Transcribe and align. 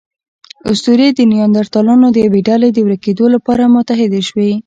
اسطورې 0.71 1.07
د 1.13 1.19
نیاندرتالانو 1.31 2.07
د 2.11 2.17
یوې 2.25 2.41
ډلې 2.49 2.69
د 2.73 2.77
ورکېدو 2.87 3.25
لپاره 3.35 3.71
متحدې 3.75 4.21
شوې. 4.29 4.51